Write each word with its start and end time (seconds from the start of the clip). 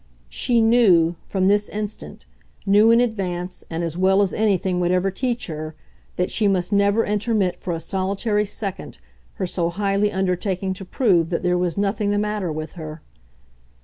She 0.29 0.61
KNEW, 0.61 1.15
from 1.27 1.47
this 1.47 1.69
instant, 1.69 2.25
knew 2.65 2.89
in 2.89 2.99
advance 2.99 3.63
and 3.69 3.83
as 3.83 3.99
well 3.99 4.23
as 4.23 4.33
anything 4.33 4.79
would 4.79 4.89
ever 4.91 5.11
teach 5.11 5.45
her, 5.45 5.75
that 6.15 6.31
she 6.31 6.47
must 6.47 6.73
never 6.73 7.05
intermit 7.05 7.57
for 7.57 7.71
a 7.71 7.79
solitary 7.79 8.47
second 8.47 8.97
her 9.35 9.45
so 9.45 9.69
highly 9.69 10.11
undertaking 10.11 10.73
to 10.73 10.85
prove 10.85 11.29
that 11.29 11.43
there 11.43 11.55
was 11.55 11.77
nothing 11.77 12.09
the 12.09 12.17
matter 12.17 12.51
with 12.51 12.71
her. 12.71 13.03